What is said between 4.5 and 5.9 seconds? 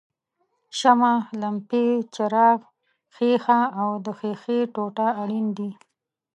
ټوټه اړین دي.